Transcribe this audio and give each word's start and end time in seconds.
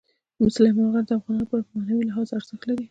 سلیمان 0.55 0.87
غر 0.93 1.03
د 1.07 1.11
افغانانو 1.17 1.43
لپاره 1.45 1.63
په 1.67 1.73
معنوي 1.79 2.03
لحاظ 2.09 2.27
ارزښت 2.37 2.63
لري. 2.67 2.79